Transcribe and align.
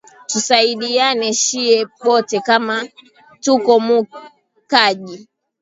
Tusaidiane 0.29 1.29
shiye 1.41 1.77
bote 2.03 2.37
kama 2.47 2.75
tuko 3.43 3.71
mu 3.85 3.99
kaji 4.71 5.17